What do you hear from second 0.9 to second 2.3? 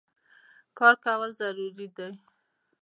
کول ضروري دی.